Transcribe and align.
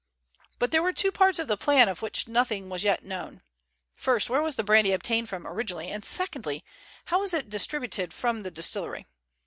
But 0.57 0.71
there 0.71 0.81
were 0.81 0.93
two 0.93 1.11
parts 1.11 1.37
of 1.37 1.47
the 1.47 1.55
plan 1.55 1.87
of 1.87 2.01
which 2.01 2.27
nothing 2.27 2.69
was 2.69 2.83
yet 2.83 3.05
known. 3.05 3.43
Firstly, 3.95 4.33
where 4.33 4.41
was 4.41 4.55
the 4.55 4.63
brandy 4.63 4.93
obtained 4.93 5.29
from 5.29 5.45
originally, 5.45 5.91
and, 5.91 6.03
secondly, 6.03 6.63
how 7.05 7.19
was 7.19 7.35
it 7.35 7.49
distributed 7.51 8.11
from 8.11 8.41
the 8.41 8.49
distillery? 8.49 9.05